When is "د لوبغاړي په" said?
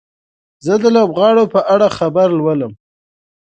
0.83-1.59